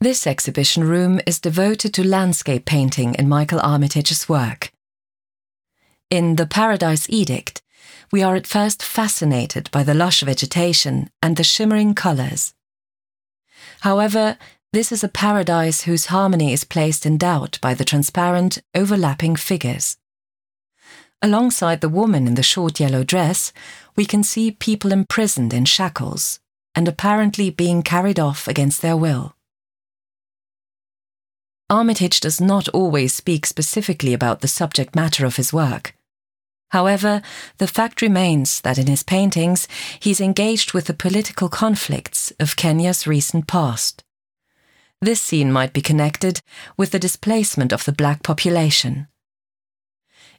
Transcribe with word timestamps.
This 0.00 0.28
exhibition 0.28 0.84
room 0.84 1.20
is 1.26 1.40
devoted 1.40 1.92
to 1.94 2.06
landscape 2.06 2.64
painting 2.64 3.16
in 3.16 3.28
Michael 3.28 3.58
Armitage's 3.58 4.28
work. 4.28 4.70
In 6.08 6.36
The 6.36 6.46
Paradise 6.46 7.10
Edict, 7.10 7.62
we 8.12 8.22
are 8.22 8.36
at 8.36 8.46
first 8.46 8.80
fascinated 8.80 9.68
by 9.72 9.82
the 9.82 9.94
lush 9.94 10.20
vegetation 10.20 11.10
and 11.20 11.36
the 11.36 11.42
shimmering 11.42 11.94
colours. 11.94 12.54
However, 13.80 14.38
this 14.72 14.92
is 14.92 15.02
a 15.02 15.08
paradise 15.08 15.80
whose 15.80 16.06
harmony 16.06 16.52
is 16.52 16.62
placed 16.62 17.04
in 17.04 17.18
doubt 17.18 17.58
by 17.60 17.74
the 17.74 17.84
transparent, 17.84 18.58
overlapping 18.76 19.34
figures. 19.34 19.96
Alongside 21.22 21.80
the 21.80 21.88
woman 21.88 22.28
in 22.28 22.36
the 22.36 22.44
short 22.44 22.78
yellow 22.78 23.02
dress, 23.02 23.52
we 23.96 24.06
can 24.06 24.22
see 24.22 24.52
people 24.52 24.92
imprisoned 24.92 25.52
in 25.52 25.64
shackles 25.64 26.38
and 26.72 26.86
apparently 26.86 27.50
being 27.50 27.82
carried 27.82 28.20
off 28.20 28.46
against 28.46 28.80
their 28.80 28.96
will. 28.96 29.34
Armitage 31.70 32.20
does 32.20 32.40
not 32.40 32.68
always 32.70 33.14
speak 33.14 33.44
specifically 33.44 34.14
about 34.14 34.40
the 34.40 34.48
subject 34.48 34.94
matter 34.94 35.26
of 35.26 35.36
his 35.36 35.52
work. 35.52 35.94
However, 36.70 37.22
the 37.58 37.66
fact 37.66 38.02
remains 38.02 38.60
that 38.62 38.78
in 38.78 38.86
his 38.86 39.02
paintings 39.02 39.68
he's 40.00 40.20
engaged 40.20 40.72
with 40.72 40.86
the 40.86 40.94
political 40.94 41.48
conflicts 41.48 42.30
of 42.40 42.56
Kenya's 42.56 43.06
recent 43.06 43.46
past. 43.46 44.02
This 45.00 45.20
scene 45.20 45.52
might 45.52 45.72
be 45.72 45.80
connected 45.80 46.40
with 46.76 46.90
the 46.90 46.98
displacement 46.98 47.72
of 47.72 47.84
the 47.84 47.92
black 47.92 48.22
population. 48.22 49.06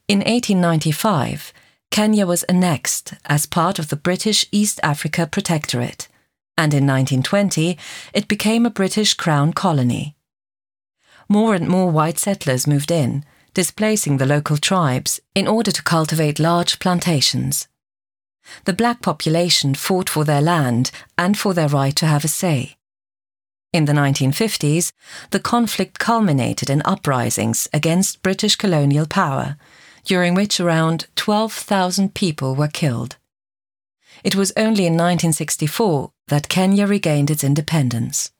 In 0.08 0.20
1895, 0.20 1.54
Kenya 1.92 2.26
was 2.26 2.44
annexed 2.44 3.14
as 3.26 3.46
part 3.46 3.80
of 3.80 3.90
the 3.90 3.96
British 3.96 4.46
East 4.52 4.80
Africa 4.84 5.28
Protectorate, 5.28 6.08
and 6.58 6.74
in 6.74 6.86
1920 6.86 7.78
it 8.14 8.28
became 8.28 8.66
a 8.66 8.72
British 8.72 9.14
Crown 9.14 9.54
colony. 9.54 10.16
More 11.32 11.54
and 11.54 11.68
more 11.68 11.92
white 11.92 12.18
settlers 12.18 12.66
moved 12.66 12.90
in, 12.90 13.24
displacing 13.54 14.18
the 14.18 14.26
local 14.26 14.58
tribes 14.58 15.20
in 15.36 15.48
order 15.48 15.72
to 15.72 15.84
cultivate 15.84 16.40
large 16.40 16.80
plantations. 16.80 17.68
The 18.66 18.74
black 18.74 19.04
population 19.04 19.76
fought 19.76 20.10
for 20.10 20.26
their 20.26 20.42
land 20.42 20.90
and 21.20 21.38
for 21.38 21.54
their 21.54 21.68
right 21.68 21.96
to 21.98 22.08
have 22.08 22.26
a 22.26 22.28
say. 22.28 22.78
In 23.72 23.86
the 23.86 23.94
1950s, 23.94 24.92
the 25.30 25.40
conflict 25.40 26.00
culminated 26.00 26.68
in 26.68 26.82
uprisings 26.84 27.68
against 27.72 28.24
British 28.24 28.56
colonial 28.56 29.06
power, 29.06 29.58
during 30.04 30.34
which 30.34 30.60
around 30.60 31.06
12,000 31.16 32.16
people 32.16 32.56
were 32.56 32.68
killed. 32.68 33.18
It 34.24 34.36
was 34.36 34.52
only 34.58 34.88
in 34.88 34.94
1964 34.94 36.12
that 36.30 36.50
Kenya 36.50 36.88
regained 36.88 37.30
its 37.30 37.44
independence. 37.44 38.32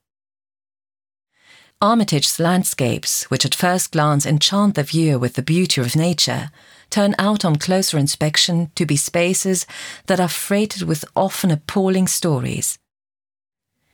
Armitage's 1.82 2.42
landscapes, 2.42 3.24
which 3.32 3.46
at 3.46 3.56
first 3.56 3.94
glance 3.94 4.26
enchant 4.26 4.76
the 4.76 4.84
viewer 4.84 5.18
with 5.18 5.36
the 5.36 5.42
beauty 5.42 5.80
of 5.80 5.96
nature, 5.96 6.52
turn 6.90 7.16
out 7.18 7.46
on 7.46 7.56
closer 7.56 7.98
inspection 7.98 8.70
to 8.76 8.86
be 8.86 8.98
spaces 8.98 9.66
that 10.08 10.20
are 10.20 10.28
freighted 10.28 10.82
with 10.82 11.06
often 11.16 11.52
appalling 11.52 12.06
stories. 12.06 12.78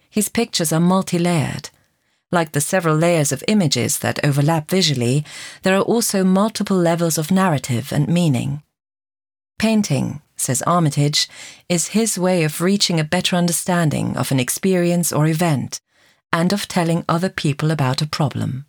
His 0.09 0.29
pictures 0.29 0.73
are 0.73 0.79
multi 0.79 1.19
layered. 1.19 1.69
Like 2.31 2.53
the 2.53 2.61
several 2.61 2.95
layers 2.95 3.31
of 3.31 3.43
images 3.47 3.99
that 3.99 4.23
overlap 4.25 4.67
visually, 4.67 5.23
there 5.61 5.75
are 5.75 5.83
also 5.83 6.23
multiple 6.23 6.77
levels 6.77 7.19
of 7.19 7.29
narrative 7.29 7.91
and 7.91 8.07
meaning. 8.07 8.63
Painting, 9.59 10.23
says 10.35 10.63
Armitage, 10.63 11.29
is 11.69 11.89
his 11.89 12.17
way 12.17 12.43
of 12.43 12.61
reaching 12.61 12.99
a 12.99 13.03
better 13.03 13.35
understanding 13.35 14.17
of 14.17 14.31
an 14.31 14.39
experience 14.39 15.13
or 15.13 15.27
event 15.27 15.79
and 16.35 16.51
of 16.51 16.67
telling 16.67 17.05
other 17.07 17.29
people 17.29 17.71
about 17.71 18.01
a 18.01 18.07
problem. 18.07 18.65